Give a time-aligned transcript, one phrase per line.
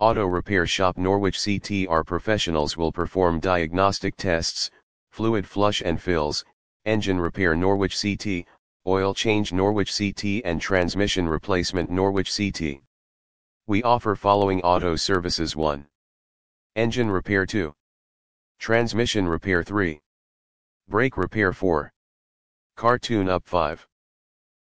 [0.00, 4.70] Auto Repair Shop Norwich CTR professionals will perform diagnostic tests,
[5.10, 6.42] fluid flush and fills,
[6.86, 8.46] engine repair Norwich CT,
[8.86, 12.80] oil change Norwich CT and transmission replacement Norwich CT.
[13.66, 15.86] We offer following auto services 1.
[16.76, 17.74] Engine repair 2.
[18.58, 20.00] Transmission repair 3.
[20.88, 21.92] Brake repair 4.
[22.74, 23.86] Car tune up 5.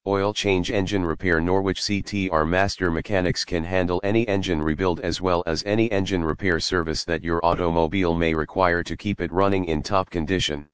[0.05, 5.43] Oil change engine repair Norwich CTR master mechanics can handle any engine rebuild as well
[5.45, 9.81] as any engine repair service that your automobile may require to keep it running in
[9.81, 10.67] top condition.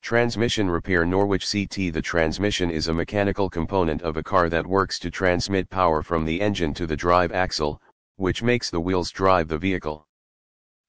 [0.00, 4.98] Transmission repair Norwich CT The transmission is a mechanical component of a car that works
[5.00, 7.82] to transmit power from the engine to the drive axle,
[8.16, 10.08] which makes the wheels drive the vehicle.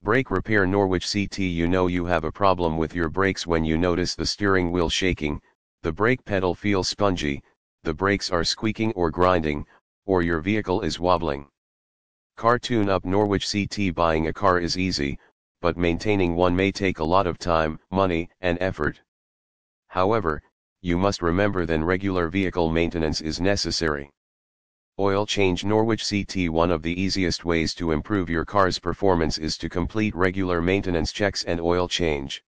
[0.01, 3.77] Brake repair Norwich CT You know you have a problem with your brakes when you
[3.77, 5.41] notice the steering wheel shaking,
[5.81, 7.41] the brake pedal feels spongy,
[7.83, 9.65] the brakes are squeaking or grinding,
[10.05, 11.47] or your vehicle is wobbling.
[12.35, 15.17] Car tune up Norwich CT Buying a car is easy,
[15.61, 19.01] but maintaining one may take a lot of time, money, and effort.
[19.87, 20.41] However,
[20.81, 24.09] you must remember that regular vehicle maintenance is necessary.
[24.99, 29.57] Oil change Norwich CT One of the easiest ways to improve your car's performance is
[29.57, 32.43] to complete regular maintenance checks and oil change.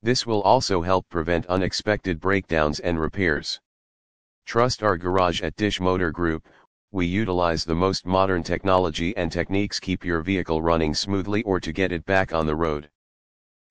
[0.00, 3.60] This will also help prevent unexpected breakdowns and repairs.
[4.46, 6.46] Trust our garage at Disch Motor Group,
[6.92, 11.72] we utilize the most modern technology and techniques keep your vehicle running smoothly or to
[11.72, 12.88] get it back on the road.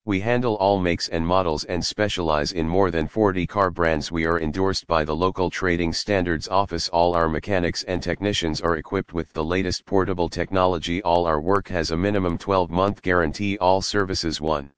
[0.03, 4.11] We handle all makes and models and specialize in more than 40 car brands.
[4.11, 6.89] We are endorsed by the local trading standards office.
[6.89, 11.01] All our mechanics and technicians are equipped with the latest portable technology.
[11.03, 13.57] All our work has a minimum 12 month guarantee.
[13.59, 14.69] All services 1.